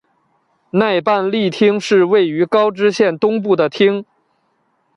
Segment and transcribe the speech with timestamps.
[0.71, 4.03] 奈半利町是位于高知县东部的町。